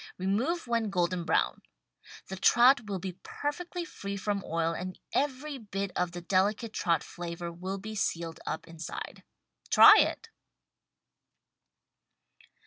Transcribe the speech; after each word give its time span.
Re 0.17 0.25
move 0.25 0.65
when 0.65 0.89
golden 0.89 1.25
brown. 1.25 1.61
The 2.27 2.35
trout 2.35 2.87
will 2.87 2.97
be 2.97 3.19
perfectly 3.21 3.85
free 3.85 4.17
from 4.17 4.43
oil 4.43 4.73
and 4.73 4.97
every 5.13 5.59
bit 5.59 5.91
of 5.95 6.11
the 6.11 6.21
delicate 6.21 6.73
trout 6.73 7.03
flavor 7.03 7.51
will 7.51 7.77
be 7.77 7.93
sealed 7.93 8.39
up 8.47 8.67
inside. 8.67 9.21
Try 9.69 9.99
it! 9.99 10.29